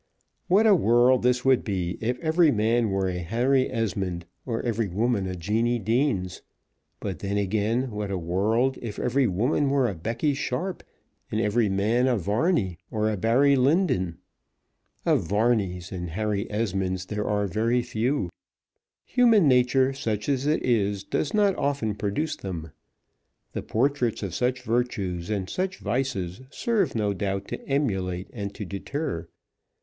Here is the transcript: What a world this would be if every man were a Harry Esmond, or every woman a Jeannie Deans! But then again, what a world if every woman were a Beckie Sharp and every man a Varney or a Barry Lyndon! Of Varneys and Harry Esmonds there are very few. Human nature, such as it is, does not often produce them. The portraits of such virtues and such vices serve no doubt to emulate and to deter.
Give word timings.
What 0.47 0.65
a 0.65 0.73
world 0.73 1.21
this 1.21 1.45
would 1.45 1.63
be 1.63 1.99
if 2.01 2.17
every 2.21 2.49
man 2.49 2.89
were 2.89 3.07
a 3.07 3.19
Harry 3.19 3.69
Esmond, 3.69 4.25
or 4.47 4.59
every 4.63 4.87
woman 4.87 5.27
a 5.27 5.35
Jeannie 5.35 5.77
Deans! 5.77 6.41
But 6.99 7.19
then 7.19 7.37
again, 7.37 7.91
what 7.91 8.09
a 8.09 8.17
world 8.17 8.79
if 8.81 8.97
every 8.97 9.27
woman 9.27 9.69
were 9.69 9.87
a 9.87 9.93
Beckie 9.93 10.33
Sharp 10.35 10.81
and 11.29 11.39
every 11.39 11.69
man 11.69 12.07
a 12.07 12.17
Varney 12.17 12.79
or 12.89 13.11
a 13.11 13.15
Barry 13.15 13.55
Lyndon! 13.55 14.17
Of 15.05 15.27
Varneys 15.27 15.91
and 15.91 16.09
Harry 16.09 16.49
Esmonds 16.51 17.05
there 17.05 17.27
are 17.27 17.45
very 17.45 17.83
few. 17.83 18.31
Human 19.05 19.47
nature, 19.47 19.93
such 19.93 20.27
as 20.27 20.47
it 20.47 20.65
is, 20.65 21.03
does 21.03 21.31
not 21.31 21.55
often 21.57 21.93
produce 21.93 22.35
them. 22.35 22.71
The 23.53 23.61
portraits 23.61 24.23
of 24.23 24.33
such 24.33 24.63
virtues 24.63 25.29
and 25.29 25.47
such 25.47 25.77
vices 25.77 26.41
serve 26.49 26.95
no 26.95 27.13
doubt 27.13 27.47
to 27.49 27.61
emulate 27.69 28.31
and 28.33 28.51
to 28.55 28.65
deter. 28.65 29.27